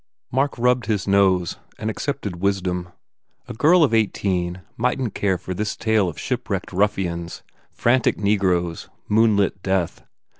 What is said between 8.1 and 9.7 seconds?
negroes, moonlit